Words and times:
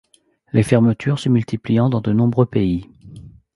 Les 0.51 0.63
fermetures 0.63 1.19
se 1.19 1.29
multipliant 1.29 1.87
dans 1.87 2.01
de 2.01 2.11
nombreux 2.11 2.47
pays. 2.47 2.89